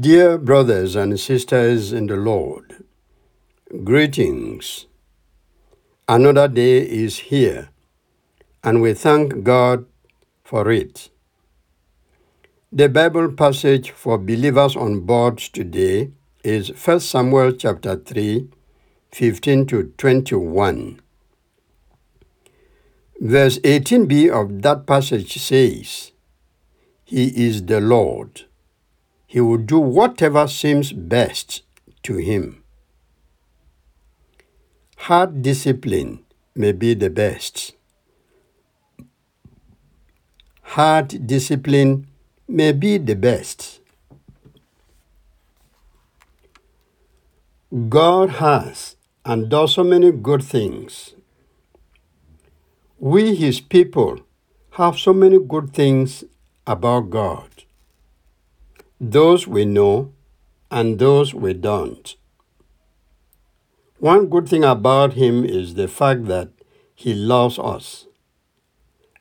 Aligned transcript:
Dear 0.00 0.36
brothers 0.36 0.96
and 0.96 1.18
sisters 1.18 1.94
in 1.94 2.08
the 2.08 2.16
Lord, 2.16 2.84
greetings. 3.84 4.86
Another 6.06 6.46
day 6.46 6.80
is 6.80 7.18
here, 7.30 7.70
and 8.62 8.82
we 8.82 8.92
thank 8.92 9.42
God 9.44 9.86
for 10.44 10.70
it. 10.70 11.08
The 12.70 12.90
Bible 12.90 13.32
passage 13.32 13.90
for 13.92 14.18
believers 14.18 14.76
on 14.76 15.00
board 15.00 15.38
today 15.38 16.10
is 16.44 16.68
1 16.68 17.00
Samuel 17.00 17.52
chapter 17.52 17.96
3, 17.96 18.46
15 19.10 19.66
to 19.68 19.84
21. 19.96 21.00
Verse 23.20 23.58
18b 23.60 24.28
of 24.30 24.60
that 24.60 24.86
passage 24.86 25.38
says, 25.38 26.12
He 27.04 27.46
is 27.46 27.64
the 27.64 27.80
Lord 27.80 28.44
he 29.30 29.40
will 29.42 29.58
do 29.58 29.78
whatever 29.78 30.48
seems 30.48 30.90
best 30.90 31.62
to 32.02 32.16
him. 32.16 32.64
Hard 34.96 35.42
discipline 35.42 36.24
may 36.54 36.72
be 36.72 36.94
the 36.94 37.10
best. 37.10 37.74
Hard 40.62 41.26
discipline 41.26 42.06
may 42.48 42.72
be 42.72 42.96
the 42.96 43.14
best. 43.14 43.80
God 47.90 48.30
has 48.30 48.96
and 49.26 49.50
does 49.50 49.74
so 49.74 49.84
many 49.84 50.10
good 50.10 50.42
things. 50.42 51.14
We, 52.98 53.34
His 53.34 53.60
people, 53.60 54.20
have 54.72 54.98
so 54.98 55.12
many 55.12 55.38
good 55.38 55.74
things 55.74 56.24
about 56.66 57.10
God 57.10 57.64
those 59.00 59.46
we 59.46 59.64
know 59.64 60.12
and 60.70 60.98
those 60.98 61.32
we 61.32 61.54
don't. 61.54 62.16
One 63.98 64.26
good 64.26 64.48
thing 64.48 64.64
about 64.64 65.14
him 65.14 65.44
is 65.44 65.74
the 65.74 65.88
fact 65.88 66.26
that 66.26 66.50
he 66.94 67.14
loves 67.14 67.58
us. 67.58 68.06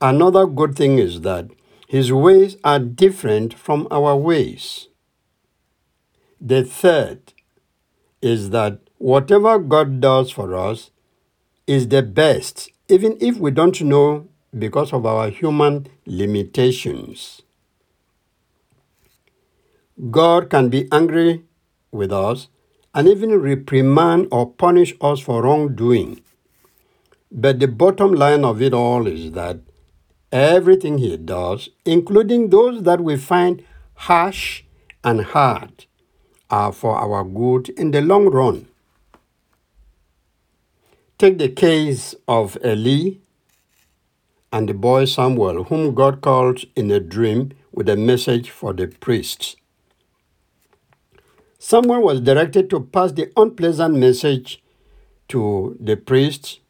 Another 0.00 0.46
good 0.46 0.74
thing 0.76 0.98
is 0.98 1.20
that 1.20 1.50
his 1.86 2.12
ways 2.12 2.56
are 2.64 2.78
different 2.78 3.54
from 3.54 3.86
our 3.90 4.16
ways. 4.16 4.88
The 6.40 6.64
third 6.64 7.32
is 8.22 8.50
that 8.50 8.78
whatever 8.98 9.58
God 9.58 10.00
does 10.00 10.30
for 10.30 10.56
us 10.56 10.90
is 11.66 11.88
the 11.88 12.02
best, 12.02 12.70
even 12.88 13.16
if 13.20 13.36
we 13.36 13.50
don't 13.50 13.80
know 13.82 14.28
because 14.58 14.92
of 14.92 15.06
our 15.06 15.30
human 15.30 15.86
limitations. 16.06 17.42
God 20.08 20.48
can 20.48 20.70
be 20.70 20.88
angry 20.90 21.44
with 21.92 22.10
us 22.10 22.48
and 22.94 23.06
even 23.06 23.38
reprimand 23.38 24.28
or 24.32 24.50
punish 24.50 24.94
us 25.00 25.20
for 25.20 25.42
wrongdoing. 25.42 26.22
But 27.30 27.60
the 27.60 27.68
bottom 27.68 28.12
line 28.12 28.44
of 28.44 28.62
it 28.62 28.72
all 28.72 29.06
is 29.06 29.32
that 29.32 29.60
everything 30.32 30.98
He 30.98 31.16
does, 31.18 31.68
including 31.84 32.48
those 32.48 32.82
that 32.84 33.02
we 33.02 33.16
find 33.18 33.62
harsh 33.94 34.62
and 35.04 35.20
hard, 35.20 35.84
are 36.48 36.72
for 36.72 36.96
our 36.96 37.22
good 37.22 37.68
in 37.70 37.90
the 37.90 38.00
long 38.00 38.26
run. 38.30 38.66
Take 41.18 41.36
the 41.36 41.50
case 41.50 42.14
of 42.26 42.56
Eli 42.64 43.18
and 44.50 44.68
the 44.68 44.74
boy 44.74 45.04
Samuel, 45.04 45.64
whom 45.64 45.94
God 45.94 46.22
called 46.22 46.64
in 46.74 46.90
a 46.90 46.98
dream 47.00 47.52
with 47.70 47.88
a 47.88 47.96
message 47.96 48.48
for 48.48 48.72
the 48.72 48.86
priests. 48.86 49.56
Someone 51.62 52.00
was 52.00 52.22
directed 52.22 52.70
to 52.70 52.80
pass 52.80 53.12
the 53.12 53.30
unpleasant 53.36 53.94
message 53.94 54.62
to 55.28 55.76
the 55.78 55.94
priest, 55.94 56.60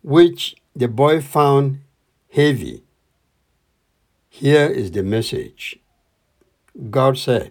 which 0.00 0.54
the 0.76 0.86
boy 0.86 1.20
found 1.20 1.80
heavy. 2.30 2.84
Here 4.28 4.66
is 4.68 4.92
the 4.92 5.02
message 5.02 5.80
God 6.88 7.18
said, 7.18 7.50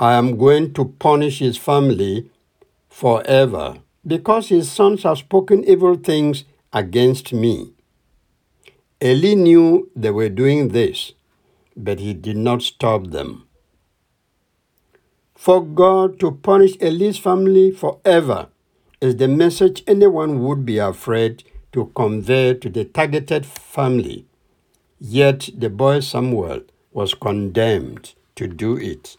I 0.00 0.14
am 0.14 0.38
going 0.38 0.72
to 0.72 0.86
punish 0.86 1.40
his 1.40 1.58
family 1.58 2.30
forever 2.88 3.76
because 4.06 4.48
his 4.48 4.72
sons 4.72 5.02
have 5.02 5.18
spoken 5.18 5.64
evil 5.64 5.96
things 5.96 6.44
against 6.72 7.34
me. 7.34 7.74
Eli 9.02 9.34
knew 9.34 9.90
they 9.94 10.10
were 10.10 10.30
doing 10.30 10.68
this, 10.68 11.12
but 11.76 12.00
he 12.00 12.14
did 12.14 12.38
not 12.38 12.62
stop 12.62 13.08
them 13.08 13.46
for 15.34 15.64
God 15.64 16.18
to 16.20 16.32
punish 16.32 16.76
Eli's 16.80 17.18
family 17.18 17.70
forever 17.70 18.48
is 19.00 19.16
the 19.16 19.28
message 19.28 19.82
anyone 19.86 20.42
would 20.42 20.64
be 20.64 20.78
afraid 20.78 21.44
to 21.72 21.86
convey 21.94 22.54
to 22.54 22.70
the 22.70 22.84
targeted 22.84 23.44
family. 23.44 24.26
Yet 25.00 25.50
the 25.56 25.68
boy 25.68 26.00
Samuel 26.00 26.62
was 26.92 27.14
condemned 27.14 28.14
to 28.36 28.46
do 28.46 28.76
it. 28.76 29.16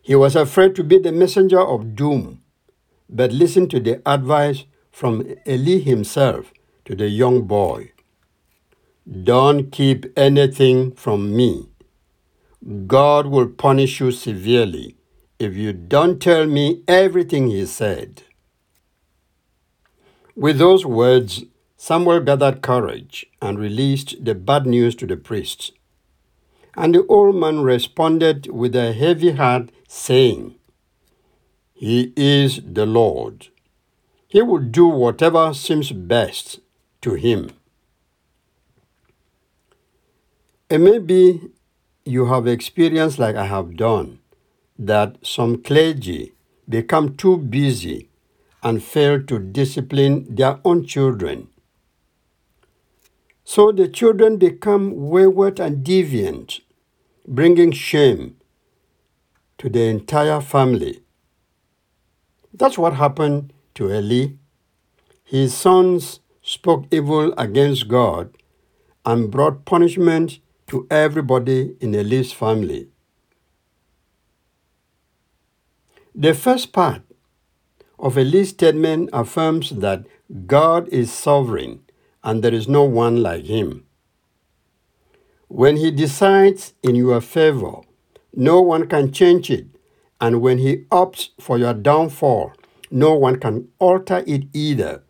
He 0.00 0.14
was 0.14 0.36
afraid 0.36 0.74
to 0.76 0.84
be 0.84 0.98
the 0.98 1.12
messenger 1.12 1.60
of 1.60 1.94
doom, 1.94 2.40
but 3.10 3.32
listened 3.32 3.70
to 3.72 3.80
the 3.80 4.00
advice 4.06 4.64
from 4.90 5.34
Eli 5.46 5.80
himself 5.80 6.52
to 6.86 6.94
the 6.94 7.08
young 7.08 7.42
boy. 7.42 7.92
Don't 9.24 9.70
keep 9.70 10.06
anything 10.16 10.92
from 10.92 11.36
me. 11.36 11.68
God 12.86 13.26
will 13.26 13.48
punish 13.48 14.00
you 14.00 14.10
severely 14.10 14.96
if 15.38 15.54
you 15.54 15.72
don't 15.72 16.20
tell 16.20 16.46
me 16.46 16.82
everything 16.88 17.48
he 17.48 17.64
said. 17.66 18.22
With 20.34 20.58
those 20.58 20.84
words, 20.84 21.44
Samuel 21.76 22.20
gathered 22.20 22.60
courage 22.60 23.26
and 23.40 23.58
released 23.58 24.24
the 24.24 24.34
bad 24.34 24.66
news 24.66 24.96
to 24.96 25.06
the 25.06 25.16
priest. 25.16 25.72
And 26.76 26.94
the 26.94 27.06
old 27.06 27.36
man 27.36 27.60
responded 27.60 28.48
with 28.48 28.74
a 28.74 28.92
heavy 28.92 29.32
heart, 29.32 29.70
saying, 29.86 30.56
He 31.72 32.12
is 32.16 32.60
the 32.64 32.86
Lord. 32.86 33.48
He 34.26 34.42
will 34.42 34.58
do 34.58 34.86
whatever 34.86 35.54
seems 35.54 35.90
best 35.92 36.60
to 37.02 37.14
him. 37.14 37.50
It 40.68 40.78
may 40.78 40.98
be 40.98 41.50
you 42.08 42.26
have 42.26 42.46
experienced, 42.46 43.18
like 43.18 43.36
I 43.36 43.46
have 43.46 43.76
done, 43.76 44.20
that 44.78 45.16
some 45.22 45.62
clergy 45.62 46.32
become 46.68 47.16
too 47.16 47.36
busy 47.36 48.08
and 48.62 48.82
fail 48.82 49.22
to 49.22 49.38
discipline 49.38 50.34
their 50.34 50.58
own 50.64 50.86
children. 50.86 51.48
So 53.44 53.72
the 53.72 53.88
children 53.88 54.36
become 54.36 55.08
wayward 55.08 55.58
and 55.60 55.84
deviant, 55.84 56.60
bringing 57.26 57.72
shame 57.72 58.36
to 59.58 59.68
the 59.68 59.84
entire 59.84 60.40
family. 60.40 61.02
That's 62.52 62.78
what 62.78 62.94
happened 62.94 63.52
to 63.74 63.92
Eli. 63.92 64.34
His 65.24 65.54
sons 65.54 66.20
spoke 66.42 66.86
evil 66.90 67.32
against 67.38 67.88
God 67.88 68.36
and 69.04 69.30
brought 69.30 69.64
punishment 69.64 70.40
to 70.68 70.86
everybody 70.90 71.76
in 71.80 71.94
Eli's 71.94 72.32
family. 72.32 72.88
The 76.14 76.34
first 76.34 76.72
part 76.72 77.02
of 77.98 78.16
Eli's 78.18 78.50
statement 78.50 79.10
affirms 79.12 79.70
that 79.70 80.04
God 80.46 80.88
is 80.88 81.12
sovereign 81.12 81.80
and 82.22 82.42
there 82.42 82.54
is 82.54 82.68
no 82.68 82.84
one 82.84 83.22
like 83.22 83.44
him. 83.44 83.84
When 85.48 85.76
he 85.76 85.90
decides 85.90 86.74
in 86.82 86.94
your 86.94 87.20
favor, 87.20 87.80
no 88.34 88.60
one 88.60 88.86
can 88.86 89.12
change 89.12 89.50
it, 89.50 89.66
and 90.20 90.42
when 90.42 90.58
he 90.58 90.84
opts 90.90 91.30
for 91.40 91.56
your 91.56 91.72
downfall, 91.72 92.52
no 92.90 93.14
one 93.14 93.36
can 93.36 93.68
alter 93.78 94.22
it 94.26 94.44
either. 94.52 95.02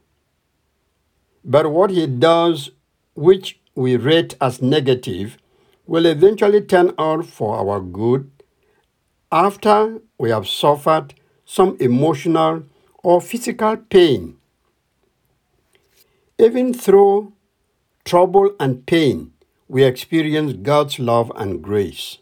But 1.45 1.73
what 1.73 1.91
he 1.91 2.07
does, 2.07 2.71
which 3.15 3.59
we 3.75 3.97
rate 3.97 4.37
as 4.41 4.63
negative, 4.63 5.39
will 5.89 6.05
eventually 6.05 6.61
turn 6.61 6.93
out 6.99 7.25
for 7.25 7.57
our 7.57 7.81
good 7.81 8.31
after 9.33 10.01
we 10.19 10.29
have 10.29 10.47
suffered 10.47 11.15
some 11.47 11.77
emotional 11.81 12.63
or 13.03 13.21
physical 13.23 13.77
pain. 13.77 14.37
Even 16.39 16.75
through 16.75 17.33
trouble 18.05 18.55
and 18.61 18.85
pain, 18.87 19.33
we 19.67 19.83
experience 19.83 20.53
God's 20.53 20.99
love 20.99 21.33
and 21.35 21.63
grace. 21.63 22.19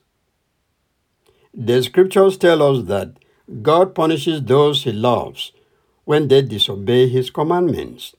The 1.53 1.83
scriptures 1.83 2.39
tell 2.39 2.63
us 2.63 2.87
that 2.87 3.19
God 3.63 3.97
punishes 3.97 4.43
those 4.43 4.85
he 4.85 4.93
loves 4.93 5.51
when 6.05 6.29
they 6.29 6.43
disobey 6.43 7.09
his 7.09 7.31
commandments. 7.31 8.15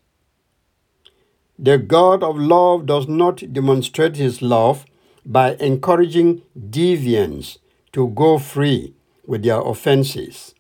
The 1.58 1.78
God 1.78 2.22
of 2.22 2.38
love 2.38 2.86
does 2.86 3.08
not 3.08 3.54
demonstrate 3.54 4.18
his 4.18 4.42
love 4.42 4.86
by 5.28 5.56
encouraging 5.56 6.42
deviants 6.58 7.58
to 7.92 8.08
go 8.08 8.38
free 8.40 8.96
with 9.26 9.44
their 9.44 9.60
offenses. 9.60 10.56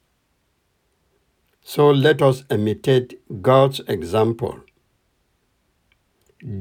So 1.64 1.90
let 1.90 2.22
us 2.22 2.44
imitate 2.50 3.42
God's 3.42 3.80
example. 3.88 4.60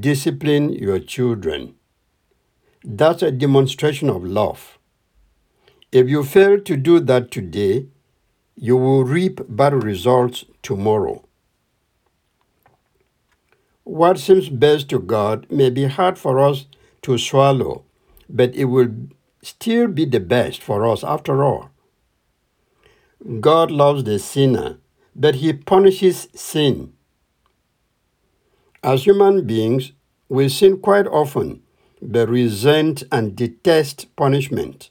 Discipline 0.01 0.73
your 0.73 1.01
children. 1.01 1.75
That's 2.85 3.23
a 3.23 3.33
demonstration 3.33 4.09
of 4.09 4.25
love. 4.25 4.79
If 5.91 6.09
you 6.09 6.23
fail 6.23 6.61
to 6.61 6.77
do 6.77 7.01
that 7.01 7.33
today, 7.33 7.89
you 8.55 8.77
will 8.77 9.03
reap 9.03 9.41
bad 9.49 9.83
results 9.83 10.45
tomorrow. 10.63 11.25
What 13.83 14.19
seems 14.19 14.49
best 14.49 14.89
to 14.91 15.01
God 15.01 15.51
may 15.51 15.71
be 15.71 15.87
hard 15.87 16.19
for 16.19 16.39
us 16.39 16.67
to 17.03 17.19
swallow, 17.19 17.85
but 18.29 18.55
it 18.55 18.67
will 18.67 18.89
still 19.43 19.89
be 19.89 20.05
the 20.05 20.21
best 20.21 20.63
for 20.63 20.87
us 20.87 21.05
after 21.05 21.45
all. 21.45 21.71
God 23.41 23.71
loves 23.71 24.05
the 24.05 24.19
sinner, 24.19 24.79
but 25.15 25.37
he 25.37 25.53
punishes 25.53 26.29
sin. 26.35 26.93
As 28.83 29.05
human 29.05 29.47
beings, 29.47 29.93
we 30.29 30.49
sin 30.49 30.79
quite 30.79 31.07
often, 31.07 31.63
but 32.01 32.29
resent 32.29 33.03
and 33.11 33.35
detest 33.35 34.15
punishment. 34.17 34.91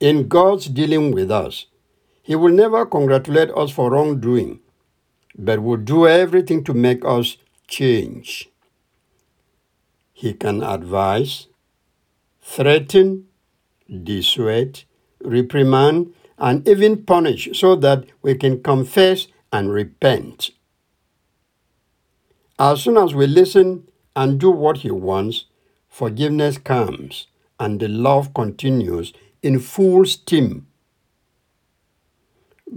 In 0.00 0.28
God's 0.28 0.66
dealing 0.66 1.12
with 1.12 1.30
us, 1.30 1.66
He 2.22 2.34
will 2.34 2.52
never 2.52 2.86
congratulate 2.86 3.50
us 3.50 3.70
for 3.70 3.90
wrongdoing, 3.90 4.60
but 5.38 5.62
will 5.62 5.76
do 5.76 6.06
everything 6.06 6.64
to 6.64 6.74
make 6.74 7.04
us 7.04 7.36
change. 7.68 8.49
He 10.20 10.34
can 10.34 10.62
advise, 10.62 11.46
threaten, 12.42 13.28
dissuade, 14.04 14.82
reprimand, 15.24 16.12
and 16.36 16.68
even 16.68 17.06
punish 17.06 17.48
so 17.58 17.74
that 17.76 18.04
we 18.20 18.34
can 18.34 18.62
confess 18.62 19.28
and 19.50 19.72
repent. 19.72 20.50
As 22.58 22.82
soon 22.82 22.98
as 22.98 23.14
we 23.14 23.26
listen 23.26 23.88
and 24.14 24.38
do 24.38 24.50
what 24.50 24.76
He 24.84 24.90
wants, 24.90 25.46
forgiveness 25.88 26.58
comes 26.58 27.26
and 27.58 27.80
the 27.80 27.88
love 27.88 28.34
continues 28.34 29.14
in 29.42 29.58
full 29.58 30.04
steam. 30.04 30.66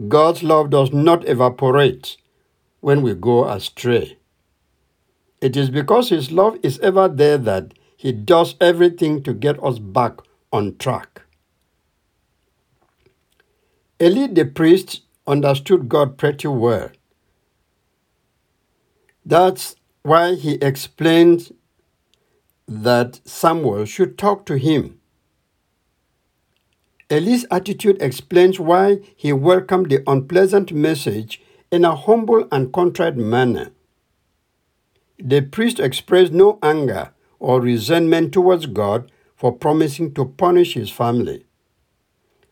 God's 0.08 0.44
love 0.44 0.70
does 0.70 0.94
not 0.94 1.28
evaporate 1.28 2.16
when 2.80 3.02
we 3.02 3.14
go 3.14 3.44
astray. 3.50 4.18
It 5.44 5.58
is 5.58 5.70
because 5.70 6.08
His 6.08 6.32
love 6.32 6.58
is 6.64 6.80
ever 6.80 7.10
there 7.10 7.38
that 7.38 7.74
He 7.98 8.14
does 8.14 8.56
everything 8.62 9.22
to 9.24 9.34
get 9.34 9.62
us 9.62 9.78
back 9.78 10.20
on 10.54 10.78
track. 10.78 11.24
Eli 14.02 14.28
the 14.28 14.46
priest 14.46 15.02
understood 15.28 15.90
God 15.90 16.18
pretty 16.18 16.48
well. 16.48 16.90
That's 19.26 19.76
why 20.04 20.36
he 20.36 20.54
explained 20.56 21.54
that 22.68 23.20
Samuel 23.26 23.86
should 23.86 24.18
talk 24.18 24.46
to 24.46 24.58
him. 24.58 25.00
Eli's 27.10 27.46
attitude 27.52 28.02
explains 28.02 28.60
why 28.60 29.00
he 29.16 29.34
welcomed 29.34 29.90
the 29.90 30.04
unpleasant 30.08 30.72
message 30.74 31.42
in 31.70 31.86
a 31.86 31.96
humble 31.96 32.48
and 32.52 32.72
contrite 32.74 33.18
manner. 33.18 33.72
The 35.20 35.42
priest 35.42 35.80
expressed 35.80 36.32
no 36.32 36.60
anger 36.62 37.12
or 37.40 37.62
resentment 37.62 38.34
towards 38.34 38.66
God 38.66 39.12
for 39.36 39.52
promising 39.52 40.14
to 40.14 40.26
punish 40.26 40.74
his 40.74 40.90
family. 40.90 41.46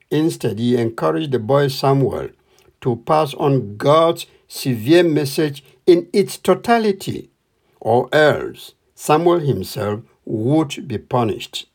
Instead, 0.09 0.59
he 0.59 0.75
encouraged 0.75 1.31
the 1.31 1.39
boy 1.39 1.69
Samuel 1.69 2.29
to 2.81 2.95
pass 2.97 3.33
on 3.35 3.77
God's 3.77 4.25
severe 4.47 5.03
message 5.03 5.63
in 5.85 6.09
its 6.11 6.37
totality, 6.37 7.29
or 7.79 8.09
else 8.13 8.73
Samuel 8.93 9.39
himself 9.39 10.01
would 10.25 10.87
be 10.87 10.97
punished. 10.97 11.67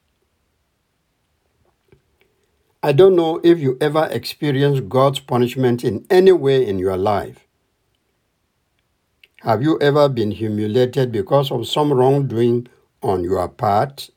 I 2.82 2.92
don't 2.92 3.16
know 3.16 3.40
if 3.42 3.58
you 3.58 3.78
ever 3.80 4.06
experienced 4.10 4.88
God's 4.88 5.18
punishment 5.18 5.82
in 5.82 6.06
any 6.10 6.32
way 6.32 6.66
in 6.66 6.78
your 6.78 6.96
life. 6.96 7.45
Have 9.42 9.62
you 9.62 9.78
ever 9.80 10.08
been 10.08 10.30
humiliated 10.30 11.12
because 11.12 11.50
of 11.50 11.68
some 11.68 11.92
wrongdoing 11.92 12.68
on 13.02 13.22
your 13.22 13.46
part? 13.48 14.08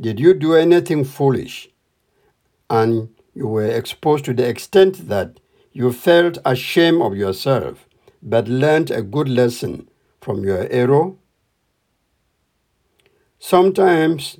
Did 0.00 0.18
you 0.18 0.32
do 0.32 0.54
anything 0.54 1.04
foolish 1.04 1.68
and 2.70 3.10
you 3.34 3.48
were 3.48 3.66
exposed 3.66 4.24
to 4.24 4.32
the 4.32 4.48
extent 4.48 5.08
that 5.08 5.40
you 5.72 5.92
felt 5.92 6.38
ashamed 6.46 7.02
of 7.02 7.14
yourself 7.14 7.86
but 8.22 8.48
learned 8.48 8.90
a 8.90 9.02
good 9.02 9.28
lesson 9.28 9.90
from 10.22 10.42
your 10.42 10.66
error? 10.70 11.12
Sometimes 13.38 14.38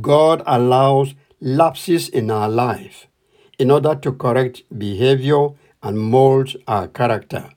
God 0.00 0.42
allows 0.46 1.14
lapses 1.38 2.08
in 2.08 2.30
our 2.30 2.48
life 2.48 3.08
in 3.58 3.70
order 3.70 3.94
to 3.94 4.12
correct 4.12 4.62
behavior 4.76 5.50
and 5.84 5.98
mold 5.98 6.56
our 6.66 6.88
character. 6.88 7.50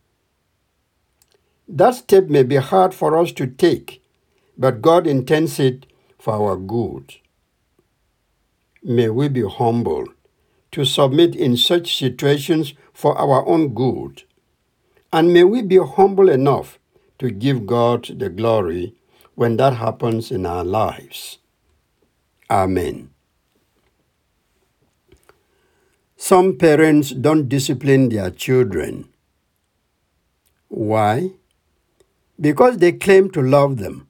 That 1.67 1.95
step 1.95 2.27
may 2.27 2.43
be 2.43 2.57
hard 2.57 2.93
for 2.93 3.17
us 3.17 3.31
to 3.33 3.47
take, 3.47 4.03
but 4.57 4.81
God 4.81 5.07
intends 5.07 5.59
it 5.59 5.85
for 6.19 6.33
our 6.33 6.57
good. 6.57 7.15
May 8.83 9.09
we 9.09 9.29
be 9.29 9.43
humble 9.47 10.05
to 10.71 10.85
submit 10.85 11.35
in 11.35 11.57
such 11.57 11.97
situations 11.97 12.73
for 12.93 13.17
our 13.17 13.47
own 13.47 13.73
good. 13.73 14.23
And 15.11 15.33
may 15.33 15.43
we 15.43 15.61
be 15.61 15.77
humble 15.77 16.29
enough 16.29 16.79
to 17.19 17.31
give 17.31 17.65
God 17.65 18.19
the 18.19 18.29
glory 18.29 18.93
when 19.35 19.57
that 19.57 19.73
happens 19.73 20.31
in 20.31 20.45
our 20.45 20.63
lives. 20.63 21.39
Amen. 22.49 23.09
Some 26.19 26.57
parents 26.57 27.11
don't 27.11 27.47
discipline 27.47 28.09
their 28.09 28.31
children. 28.31 29.07
Why? 30.67 31.31
Because 32.39 32.77
they 32.77 32.93
claim 32.93 33.29
to 33.31 33.41
love 33.41 33.77
them. 33.77 34.07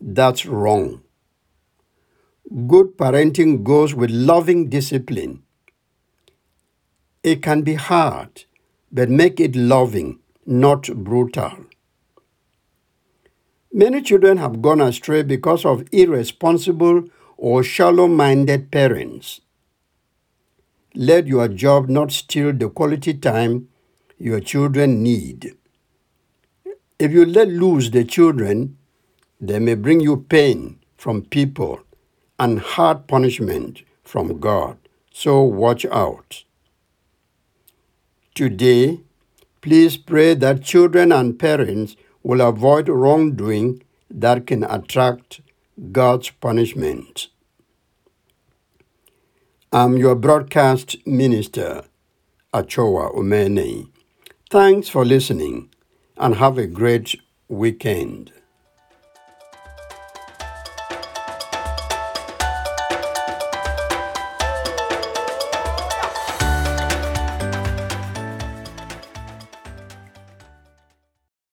That's 0.00 0.44
wrong. 0.44 1.02
Good 2.66 2.96
parenting 2.96 3.62
goes 3.62 3.94
with 3.94 4.10
loving 4.10 4.68
discipline. 4.68 5.44
It 7.22 7.42
can 7.42 7.62
be 7.62 7.74
hard, 7.74 8.44
but 8.90 9.08
make 9.08 9.38
it 9.38 9.54
loving, 9.54 10.18
not 10.46 10.88
brutal. 11.04 11.66
Many 13.72 14.02
children 14.02 14.38
have 14.38 14.62
gone 14.62 14.80
astray 14.80 15.22
because 15.22 15.64
of 15.64 15.86
irresponsible 15.92 17.04
or 17.36 17.62
shallow 17.62 18.08
minded 18.08 18.72
parents. 18.72 19.40
Let 20.94 21.26
your 21.26 21.48
job 21.48 21.88
not 21.88 22.12
steal 22.12 22.52
the 22.52 22.70
quality 22.70 23.14
time 23.14 23.68
your 24.18 24.40
children 24.40 25.02
need. 25.02 25.54
If 26.98 27.12
you 27.12 27.24
let 27.24 27.48
loose 27.48 27.90
the 27.90 28.04
children, 28.04 28.76
they 29.40 29.58
may 29.58 29.74
bring 29.74 30.00
you 30.00 30.16
pain 30.28 30.80
from 30.96 31.22
people 31.22 31.80
and 32.38 32.58
hard 32.58 33.06
punishment 33.06 33.82
from 34.02 34.40
God. 34.40 34.78
So 35.12 35.42
watch 35.42 35.84
out. 35.86 36.44
Today, 38.34 39.00
please 39.60 39.96
pray 39.96 40.34
that 40.34 40.64
children 40.64 41.12
and 41.12 41.38
parents 41.38 41.96
will 42.22 42.40
avoid 42.40 42.88
wrongdoing 42.88 43.82
that 44.10 44.46
can 44.46 44.64
attract 44.64 45.40
God's 45.92 46.30
punishment. 46.30 47.28
I'm 49.70 49.98
your 49.98 50.14
broadcast 50.14 50.96
minister, 51.06 51.82
Achoa 52.54 53.12
Umene. 53.12 53.90
Thanks 54.48 54.88
for 54.88 55.04
listening 55.04 55.68
and 56.16 56.36
have 56.36 56.56
a 56.56 56.66
great 56.66 57.16
weekend. 57.50 58.32